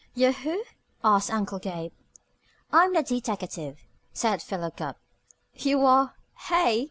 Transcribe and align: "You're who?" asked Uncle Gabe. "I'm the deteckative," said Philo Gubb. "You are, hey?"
"You're 0.15 0.31
who?" 0.31 0.63
asked 1.03 1.29
Uncle 1.29 1.59
Gabe. 1.59 1.91
"I'm 2.73 2.91
the 2.93 3.03
deteckative," 3.03 3.83
said 4.13 4.41
Philo 4.41 4.71
Gubb. 4.75 4.95
"You 5.53 5.85
are, 5.85 6.15
hey?" 6.47 6.79